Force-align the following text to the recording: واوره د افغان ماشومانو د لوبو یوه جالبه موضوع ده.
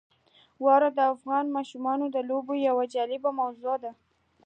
واوره 0.63 0.89
د 0.97 0.99
افغان 1.13 1.45
ماشومانو 1.57 2.05
د 2.15 2.17
لوبو 2.29 2.53
یوه 2.67 2.83
جالبه 2.93 3.29
موضوع 3.39 3.75
ده. 3.83 3.91